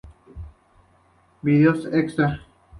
Videos 1.43 1.85
Extras 1.93 2.39